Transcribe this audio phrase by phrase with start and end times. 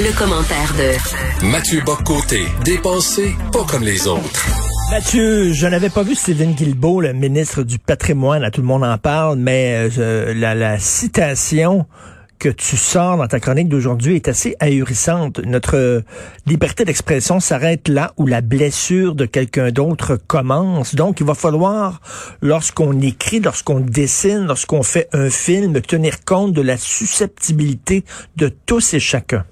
[0.00, 4.46] Le, commentaire de Mathieu Boccoté, dépensé pas comme les autres.
[4.92, 8.84] Mathieu, je n'avais pas vu Stephen Guilbeault, le ministre du patrimoine, là, tout le monde
[8.84, 11.86] en parle, mais euh, la, la, citation
[12.38, 15.40] que tu sors dans ta chronique d'aujourd'hui est assez ahurissante.
[15.44, 16.04] Notre
[16.46, 20.94] liberté d'expression s'arrête là où la blessure de quelqu'un d'autre commence.
[20.94, 22.00] Donc, il va falloir,
[22.40, 28.04] lorsqu'on écrit, lorsqu'on dessine, lorsqu'on fait un film, tenir compte de la susceptibilité
[28.36, 29.44] de tous et chacun.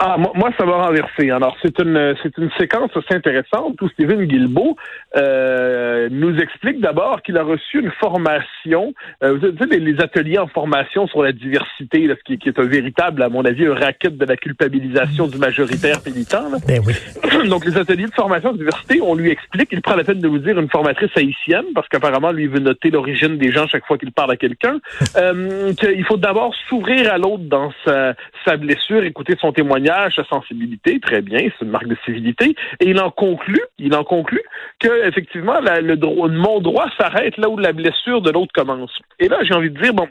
[0.00, 1.30] Ah, moi, moi, ça va renverser.
[1.30, 4.76] Alors, c'est une c'est une séquence assez intéressante où Steven Guilbeault
[5.16, 10.48] euh, nous explique d'abord qu'il a reçu une formation, euh, vous savez, les, ateliers en
[10.48, 13.74] formation sur la diversité, là, ce qui, qui, est un véritable, à mon avis, un
[13.74, 16.32] racket de la culpabilisation du majoritaire pénitent.
[16.32, 16.58] Là.
[16.66, 16.94] Ben oui.
[17.48, 20.26] Donc, les ateliers de formation de diversité, on lui explique, il prend la peine de
[20.26, 23.86] vous dire une formatrice haïtienne, parce qu'apparemment, lui, il veut noter l'origine des gens chaque
[23.86, 24.80] fois qu'il parle à quelqu'un,
[25.16, 30.24] euh, qu'il faut d'abord s'ouvrir à l'autre dans sa, sa blessure, écouter son témoignage sa
[30.24, 34.42] sensibilité, très bien, c'est une marque de civilité, et il en conclut, il en conclut
[34.80, 38.98] que effectivement le droit, mon droit s'arrête là où la blessure de l'autre commence.
[39.18, 40.08] Et là, j'ai envie de dire bon.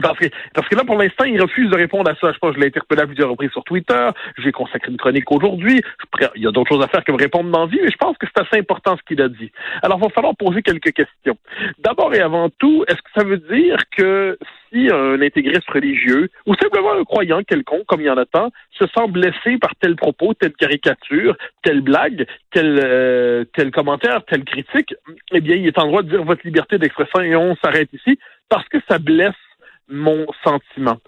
[0.00, 2.32] Parce que, parce que là, pour l'instant, il refuse de répondre à ça.
[2.32, 4.08] Je pense que je l'ai interpellé à plusieurs reprises sur Twitter.
[4.38, 5.82] Je vais consacrer une chronique aujourd'hui.
[6.34, 8.16] Il y a d'autres choses à faire que me répondre dans vie, mais je pense
[8.16, 9.52] que c'est assez important ce qu'il a dit.
[9.82, 11.36] Alors, il va falloir poser quelques questions.
[11.78, 14.38] D'abord et avant tout, est-ce que ça veut dire que
[14.72, 18.50] si un intégriste religieux ou simplement un croyant quelconque, comme il y en a tant,
[18.70, 24.44] se sent blessé par tel propos, telle caricature, telle blague, tel, euh, tel commentaire, telle
[24.44, 24.94] critique,
[25.32, 28.18] eh bien, il est en droit de dire votre liberté d'expression et on s'arrête ici
[28.48, 29.34] parce que ça blesse
[29.88, 30.98] mon sentiment.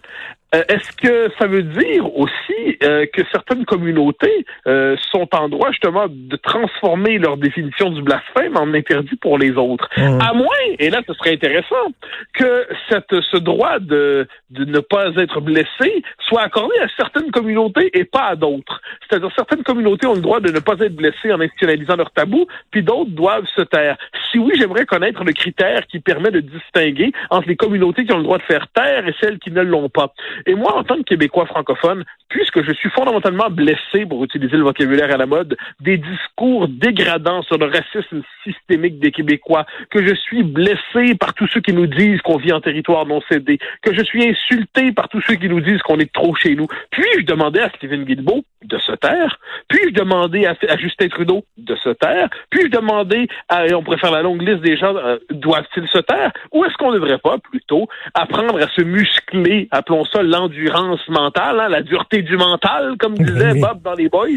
[0.55, 5.71] Euh, est-ce que ça veut dire aussi euh, que certaines communautés euh, sont en droit
[5.71, 9.89] justement de transformer leur définition du blasphème en interdit pour les autres?
[9.97, 10.21] Mmh.
[10.21, 10.49] À moins,
[10.79, 11.87] et là ce serait intéressant,
[12.35, 17.91] que cette, ce droit de, de ne pas être blessé soit accordé à certaines communautés
[17.95, 18.81] et pas à d'autres.
[19.09, 22.47] C'est-à-dire certaines communautés ont le droit de ne pas être blessées en institutionnalisant leur tabou,
[22.71, 23.97] puis d'autres doivent se taire.
[24.31, 28.19] Si oui, j'aimerais connaître le critère qui permet de distinguer entre les communautés qui ont
[28.19, 30.13] le droit de faire taire et celles qui ne l'ont pas.
[30.47, 34.65] Et moi, en tant que Québécois francophone, puisque je suis fondamentalement blessé, pour utiliser le
[34.65, 40.15] vocabulaire à la mode, des discours dégradants sur le racisme systémique des Québécois, que je
[40.15, 43.95] suis blessé par tous ceux qui nous disent qu'on vit en territoire non cédé, que
[43.95, 47.25] je suis insulté par tous ceux qui nous disent qu'on est trop chez nous, puis-je
[47.25, 49.39] demander à Stephen Guilbeault de se taire,
[49.69, 54.11] puis-je demander à, à, Justin Trudeau de se taire, puis-je demander à, et on préfère
[54.11, 57.39] la longue liste des gens, euh, doivent-ils se taire, ou est-ce qu'on ne devrait pas
[57.39, 63.15] plutôt apprendre à se muscler, appelons ça l'endurance mentale, hein, la dureté du mental, comme
[63.19, 64.29] disait Bob dans les Boys.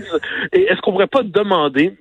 [0.53, 1.97] Et est-ce qu'on pourrait pas demander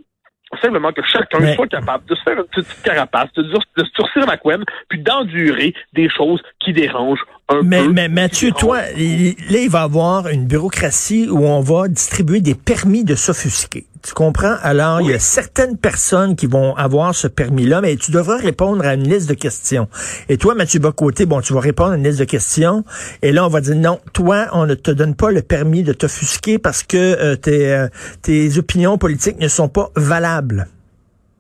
[0.63, 1.55] simplement que chacun mais...
[1.55, 5.01] soit capable de se faire une petite carapace, de, de se durcir la couenne, puis
[5.01, 7.93] d'endurer des choses qui dérangent un mais, peu.
[7.93, 12.55] Mais Mathieu, toi, là, il va y avoir une bureaucratie où on va distribuer des
[12.55, 13.87] permis de s'offusquer.
[14.03, 14.55] Tu comprends?
[14.63, 15.07] Alors, oui.
[15.07, 18.95] il y a certaines personnes qui vont avoir ce permis-là, mais tu devras répondre à
[18.95, 19.89] une liste de questions.
[20.29, 22.85] Et toi, Mathieu Bocoté, bon, tu vas répondre à une liste de questions,
[23.23, 25.93] et là, on va dire, non, toi, on ne te donne pas le permis de
[25.93, 27.89] t'offusquer parce que euh, tes, euh,
[28.23, 30.69] tes opinions politiques ne sont pas valables.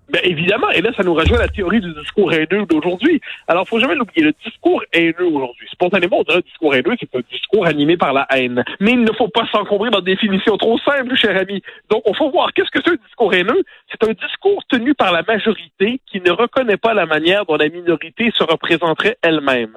[0.09, 3.21] Ben évidemment, et là, ça nous rejoint la théorie du discours haineux d'aujourd'hui.
[3.49, 7.15] Alors, faut jamais l'oublier, le discours haineux aujourd'hui, spontanément, on dirait un discours haineux, c'est
[7.17, 8.65] un discours animé par la haine.
[8.79, 11.61] Mais il ne faut pas s'encombrer dans des définitions trop simples, cher ami.
[11.91, 13.65] Donc, on faut voir qu'est-ce que c'est un discours haineux.
[13.91, 17.69] C'est un discours tenu par la majorité qui ne reconnaît pas la manière dont la
[17.69, 19.77] minorité se représenterait elle-même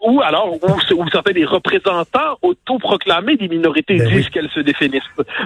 [0.00, 4.30] ou alors où, où certains des représentants autoproclamés des minorités ben disent oui.
[4.30, 5.02] qu'elles se définissent.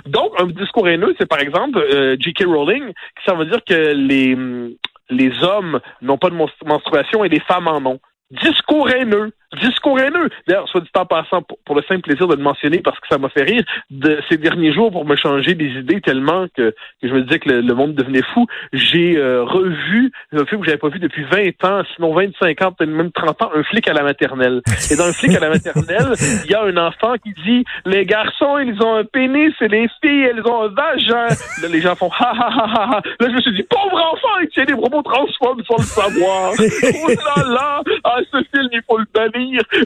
[0.06, 2.44] Donc, un discours haineux, c'est par exemple euh, J.K.
[2.46, 2.92] Rowling,
[3.24, 4.36] ça veut dire que les,
[5.10, 6.36] les hommes n'ont pas de
[6.66, 8.00] menstruation et les femmes en ont.
[8.30, 9.32] Discours haineux.
[9.60, 10.30] Discours haineux.
[10.46, 13.06] D'ailleurs, soit dit en passant, pour, pour, le simple plaisir de le mentionner parce que
[13.08, 16.70] ça m'a fait rire, de ces derniers jours pour me changer des idées tellement que,
[16.70, 20.60] que je me disais que le, le monde devenait fou, j'ai euh, revu un film
[20.60, 23.62] que j'avais pas vu depuis 20 ans, sinon 25 ans, peut-être même 30 ans, un
[23.64, 24.62] flic à la maternelle.
[24.90, 26.14] Et dans un flic à la maternelle,
[26.44, 29.88] il y a un enfant qui dit les garçons, ils ont un pénis et les
[30.00, 31.26] filles, elles ont un vagin.
[31.60, 32.84] Là, les gens font ha ha ha ha.
[32.96, 33.02] ha.
[33.20, 36.52] Là, je me suis dit, pauvre enfant, il tient des propos transphobes sans le savoir.
[36.58, 39.41] oh là là, ah, ce film, il faut le bannir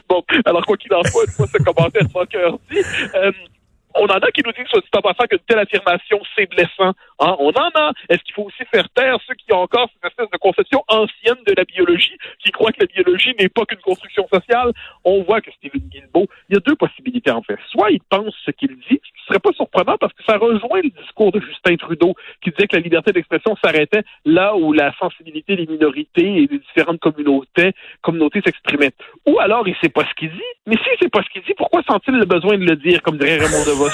[0.09, 2.77] Bon, alors quoi qu'il en soit, une fois ce commentaire sans cœur dit,
[3.15, 3.31] euh,
[3.99, 6.93] on en a qui nous disent, soit dit en passant, qu'une telle affirmation, c'est blessant.
[7.19, 7.35] Hein?
[7.39, 7.91] On en a.
[8.09, 11.37] Est-ce qu'il faut aussi faire taire ceux qui ont encore cette espèce de conception ancienne
[11.45, 14.71] de la biologie, qui croient que la biologie n'est pas qu'une construction sociale?
[15.03, 17.57] On voit que Stephen Guilbeault, il y a deux possibilités en fait.
[17.69, 20.89] Soit il pense ce qu'il dit, ce serait pas surprenant parce que ça rejoint le
[20.89, 25.55] discours de Justin Trudeau, qui disait que la liberté d'expression s'arrêtait là où la sensibilité
[25.55, 28.91] des minorités et des différentes communautés, communautés s'exprimaient.
[29.25, 31.53] Ou alors il sait pas ce qu'il dit, mais s'il sait pas ce qu'il dit,
[31.57, 33.86] pourquoi sent-il le besoin de le dire, comme dirait Raymond DeVos?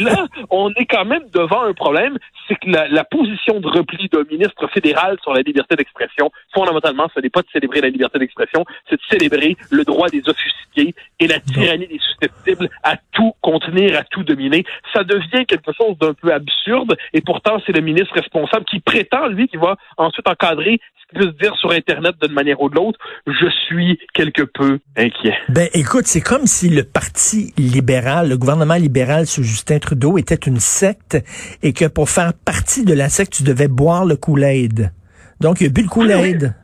[0.00, 2.18] Là, on est quand même devant un problème,
[2.48, 7.20] c'est que la, position de repli d'un ministre fédéral sur la liberté d'expression, fondamentalement, ce
[7.20, 11.26] n'est pas de célébrer la liberté d'expression, c'est de célébrer le droit des offusqués et
[11.26, 14.64] la tyrannie des susceptibles à tout contenir, à tout dominer.
[14.92, 19.28] Ça devient quelque chose d'un peu absurde, et pourtant, c'est le ministre responsable qui prétend,
[19.28, 20.80] lui, qui va ensuite encadrer
[21.14, 25.34] peut se dire sur Internet d'une manière ou de l'autre, je suis quelque peu inquiet.
[25.48, 30.34] Ben, écoute, c'est comme si le Parti libéral, le gouvernement libéral sous Justin Trudeau était
[30.34, 31.18] une secte
[31.62, 34.92] et que pour faire partie de la secte, tu devais boire le Kool-Aid.
[35.40, 36.54] Donc, il a bu le Kool-Aid.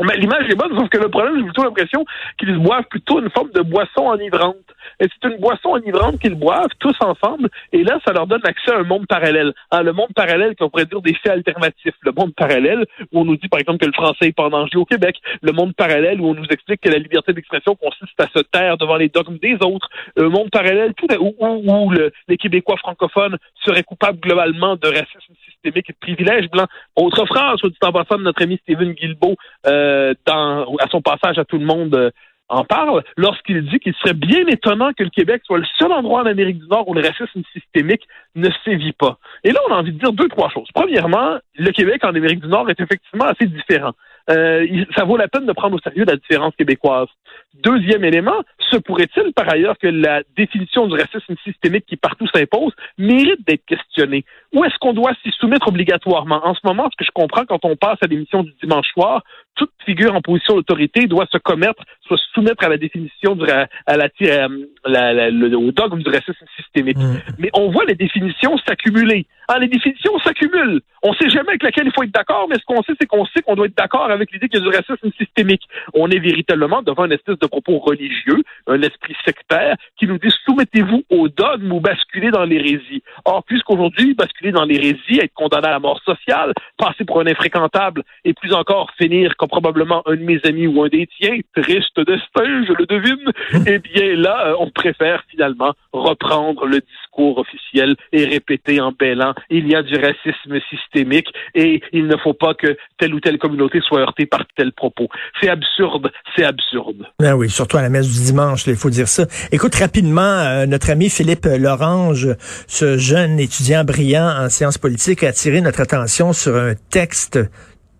[0.00, 2.04] Mais l'image est bonne, sauf que le problème, j'ai plutôt l'impression
[2.38, 4.56] qu'ils boivent plutôt une forme de boisson enivrante.
[5.00, 8.72] Et c'est une boisson enivrante qu'ils boivent tous ensemble, et là, ça leur donne accès
[8.72, 9.52] à un monde parallèle.
[9.70, 11.94] Hein, le monde parallèle qu'on pourrait dire des faits alternatifs.
[12.02, 14.50] Le monde parallèle où on nous dit, par exemple, que le français est pas en
[14.50, 15.16] danger au Québec.
[15.42, 18.76] Le monde parallèle où on nous explique que la liberté d'expression consiste à se taire
[18.78, 19.88] devant les dogmes des autres.
[20.16, 21.92] Le monde parallèle tout, où, où,
[22.28, 26.68] les Québécois francophones seraient coupables globalement de racisme systémique et de privilèges blancs.
[26.96, 29.36] Autre phrase, soit dit en passant de notre ami Stephen Guilbeault,
[29.66, 29.81] euh,
[30.26, 32.10] dans, à son passage à tout le monde, euh,
[32.52, 36.20] en parle lorsqu'il dit qu'il serait bien étonnant que le Québec soit le seul endroit
[36.22, 39.18] en Amérique du Nord où le racisme systémique ne sévit pas.
[39.42, 40.68] Et là, on a envie de dire deux, trois choses.
[40.74, 43.92] Premièrement, le Québec en Amérique du Nord est effectivement assez différent.
[44.30, 47.08] Euh, ça vaut la peine de prendre au sérieux la différence québécoise.
[47.54, 52.72] Deuxième élément, se pourrait-il par ailleurs que la définition du racisme systémique qui partout s'impose
[52.98, 54.24] mérite d'être questionnée?
[54.54, 56.40] Ou est-ce qu'on doit s'y soumettre obligatoirement?
[56.46, 59.22] En ce moment, ce que je comprends quand on passe à l'émission du dimanche soir,
[59.54, 63.48] toute figure en position d'autorité doit se commettre, soit se soumettre à la définition du,
[63.50, 64.48] à la, euh,
[64.86, 66.96] la, le, au dogme du racisme systémique.
[66.96, 67.16] Mm.
[67.38, 69.26] Mais on voit les définitions s'accumuler.
[69.48, 70.80] Ah, les définitions s'accumulent.
[71.02, 73.06] On ne sait jamais avec laquelle il faut être d'accord, mais ce qu'on sait, c'est
[73.06, 75.62] qu'on sait qu'on doit être d'accord avec l'idée qu'il y a du racisme systémique.
[75.94, 80.32] On est véritablement devant une espèce de propos religieux, un esprit sectaire qui nous dit
[80.44, 83.02] soumettez-vous au dogme ou basculez dans l'hérésie.
[83.24, 88.04] Or, puisqu'aujourd'hui, basculer dans l'hérésie, être condamné à la mort sociale, passer pour un infréquentable
[88.24, 91.98] et plus encore finir comme probablement un de mes amis ou un des tiens, triste
[91.98, 97.96] destin, je le devine, eh bien là, euh, on préfère finalement reprendre le discours officiel
[98.12, 102.54] et répéter en bêlant il y a du racisme systémique et il ne faut pas
[102.54, 105.08] que telle ou telle communauté soit heurtée par tel propos.
[105.40, 107.04] C'est absurde, c'est absurde.
[107.18, 109.26] Ben oui, surtout à la messe du dimanche, il faut dire ça.
[109.50, 112.28] Écoute rapidement, euh, notre ami Philippe Lorange,
[112.68, 117.40] ce jeune étudiant brillant en sciences politiques, a attiré notre attention sur un texte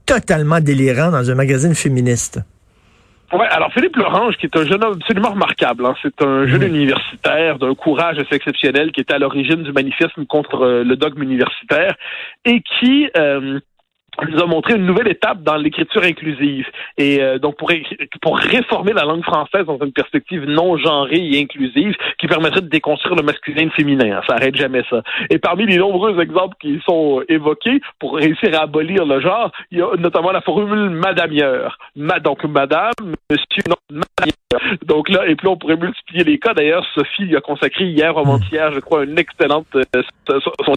[0.07, 2.41] totalement délirant dans un magazine féministe.
[3.33, 6.61] Ouais, alors Philippe Lorange, qui est un jeune homme absolument remarquable, hein, c'est un jeune
[6.65, 6.75] mmh.
[6.75, 11.23] universitaire d'un courage assez exceptionnel qui est à l'origine du manifesme contre euh, le dogme
[11.23, 11.95] universitaire
[12.45, 13.59] et qui euh,
[14.29, 16.67] nous a montré une nouvelle étape dans l'écriture inclusive.
[16.99, 17.71] Et euh, donc, pour,
[18.21, 22.69] pour réformer la langue française dans une perspective non genrée et inclusive qui permettrait de
[22.69, 24.19] déconstruire le masculin et le féminin.
[24.19, 25.03] Hein, ça arrête jamais ça.
[25.31, 29.79] Et parmi les nombreux exemples qui sont évoqués pour réussir à abolir le genre, il
[29.79, 31.79] y a notamment la formule madamieur.
[31.97, 32.93] Ma, donc, madame,
[33.31, 34.79] monsieur, non, madamieur.
[34.85, 36.53] Donc là, et puis on pourrait multiplier les cas.
[36.53, 40.75] D'ailleurs, Sophie lui a consacré hier, avant-hier, je crois, une excellente, euh, son,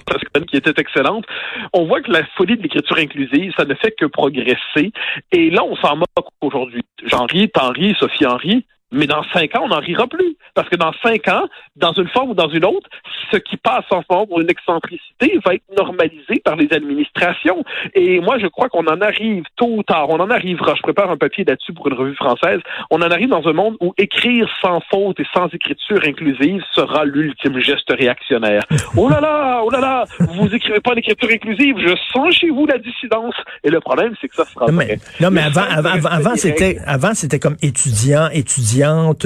[0.48, 1.25] qui était excellente.
[1.74, 3.25] On voit que la folie de l'écriture inclusive
[3.58, 4.91] ça ne fait que progresser.
[5.32, 6.84] Et là, on s'en moque aujourd'hui.
[7.03, 8.65] Jean-Rie, Henri, Sophie Henri,
[8.96, 10.36] mais dans cinq ans, on n'en rira plus.
[10.54, 12.90] Parce que dans cinq ans, dans une forme ou dans une autre,
[13.32, 17.64] ce qui passe en moment pour une excentricité va être normalisé par les administrations.
[17.94, 20.10] Et moi, je crois qu'on en arrive tôt ou tard.
[20.10, 20.74] On en arrivera.
[20.75, 22.60] Je prépare un papier là-dessus pour une revue française.
[22.90, 27.06] On en arrive dans un monde où écrire sans faute et sans écriture inclusive sera
[27.06, 28.64] l'ultime geste réactionnaire.
[28.98, 31.75] Oh là là, oh là là, vous écrivez pas d'écriture inclusive.
[31.80, 33.36] Je sens chez vous la dissidence.
[33.64, 34.68] Et le problème, c'est que ça sera.
[34.68, 38.30] Non, mais, non, mais avant, avant, avant, c'était, avant, c'était comme étudiant,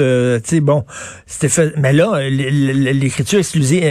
[0.00, 0.84] Euh, bon,
[1.26, 1.74] c'était fait.
[1.76, 3.40] Mais là, l'écriture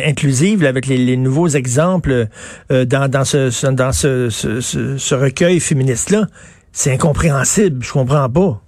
[0.06, 2.28] inclusive, avec les, nouveaux exemples
[2.72, 6.28] euh, dans, dans, ce, dans ce recueil féministe-là,
[6.72, 7.84] c'est incompréhensible.
[7.84, 8.62] Je comprends pas.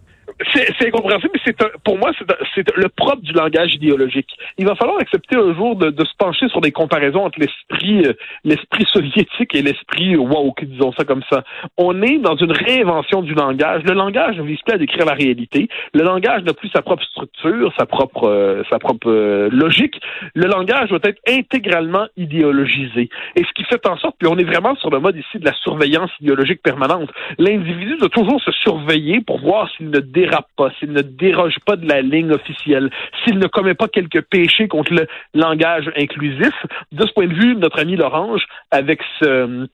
[0.53, 2.12] C'est incompréhensible, mais c'est pour moi,
[2.55, 4.29] c'est le propre du langage idéologique.
[4.57, 8.05] Il va falloir accepter un jour de, de se pencher sur des comparaisons entre l'esprit
[8.05, 11.43] euh, l'esprit soviétique et l'esprit woke, disons ça comme ça.
[11.77, 13.83] On est dans une réinvention du langage.
[13.83, 15.67] Le langage ne vise plus à décrire la réalité.
[15.93, 20.00] Le langage n'a plus sa propre structure, sa propre euh, sa propre euh, logique.
[20.36, 23.10] Le langage doit être intégralement idéologisé.
[23.36, 25.53] Et ce qui fait en sorte qu'on est vraiment sur le mode ici de la
[25.53, 27.10] surveillance idéologique permanente.
[27.38, 30.00] L'individu doit toujours se surveiller pour voir s'il ne
[30.80, 32.90] s'il ne déroge pas de la ligne officielle,
[33.24, 36.54] s'il ne commet pas quelques péchés contre le langage inclusif.
[36.92, 39.68] De ce point de vue, notre ami Lorange, avec ce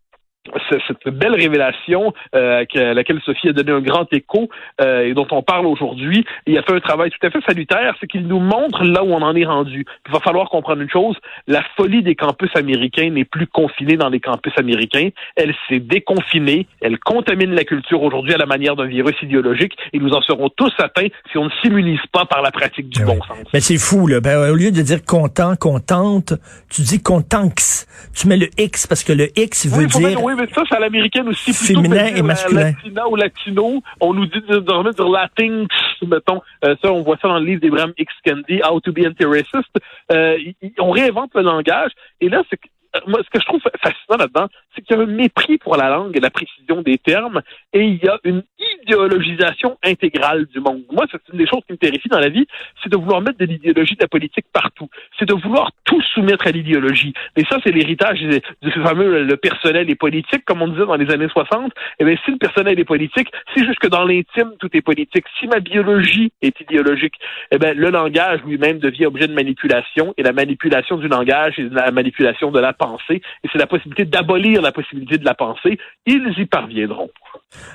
[0.70, 4.50] cette belle révélation euh, à laquelle Sophie a donné un grand écho
[4.82, 7.96] euh, et dont on parle aujourd'hui, il a fait un travail tout à fait salutaire,
[8.00, 9.86] c'est qu'il nous montre là où on en est rendu.
[10.08, 11.16] Il va falloir comprendre une chose,
[11.48, 16.68] la folie des campus américains n'est plus confinée dans les campus américains, elle s'est déconfinée,
[16.82, 20.50] elle contamine la culture aujourd'hui à la manière d'un virus idéologique et nous en serons
[20.50, 23.38] tous atteints si on ne s'immunise pas par la pratique du ben bon sens.
[23.54, 24.20] Mais c'est fou, là.
[24.20, 26.34] Ben, au lieu de dire content, contente,
[26.70, 27.88] tu dis contanx.
[28.14, 31.28] Tu mets le X parce que le X veut dire mais ça, c'est à l'américaine
[31.28, 31.54] aussi.
[31.54, 32.72] Féminin et masculin.
[32.72, 33.82] Latina ou latino.
[34.00, 35.68] On nous dit désormais dire latinx,
[36.04, 36.42] mettons.
[36.64, 38.14] Euh, ça, on voit ça dans le livre d'Abraham X.
[38.24, 39.70] Kendi, How to be anti-racist.
[40.12, 40.38] Euh,
[40.80, 41.92] on réinvente le langage.
[42.22, 42.60] Et là, c'est
[42.96, 45.76] euh, moi, ce que je trouve fascinant là-dedans, c'est qu'il y a un mépris pour
[45.76, 47.42] la langue et la précision des termes,
[47.74, 48.44] et il y a une
[48.88, 50.82] idéologisation intégrale du monde.
[50.92, 52.46] Moi, c'est une des choses qui me terrifie dans la vie,
[52.82, 54.90] c'est de vouloir mettre de l'idéologie de la politique partout.
[55.20, 57.14] C'est de vouloir tout soumettre à l'idéologie.
[57.36, 58.20] Et ça, c'est l'héritage
[58.64, 61.72] ce fameux le personnel et politique, comme on disait dans les années 60.
[62.00, 65.26] Eh bien, si le personnel est politique, c'est juste que dans l'intime, tout est politique.
[65.40, 67.16] Si ma biologie est idéologique,
[67.52, 71.72] eh bien, le langage lui-même devient objet de manipulation, et la manipulation du langage est
[71.72, 75.78] la manipulation de la pensée, et c'est la possibilité d'abolir la possibilité de la pensée.
[76.06, 77.10] Ils y parviendront.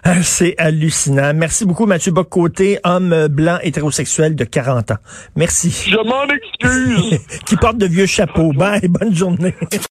[0.04, 1.01] Ah, c'est hallucinant.
[1.08, 4.96] Merci beaucoup, Mathieu Bocoté, homme blanc hétérosexuel de 40 ans.
[5.36, 5.88] Merci.
[5.88, 7.18] Je m'en excuse.
[7.46, 8.52] Qui porte de vieux chapeaux.
[8.52, 9.54] Bye, bonne journée.